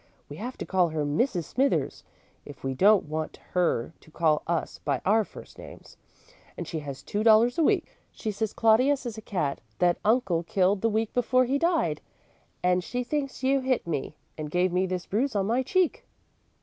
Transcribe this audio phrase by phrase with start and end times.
[0.29, 1.43] We have to call her 'Mrs.
[1.43, 2.03] Smithers,'
[2.43, 5.95] if we don't want her to call us by our first names,
[6.57, 7.85] and she has two dollars a week.
[8.11, 12.01] She says Claudius is a cat that uncle killed the week before he died,
[12.63, 16.03] and she thinks you hit me and gave me this bruise on my cheek."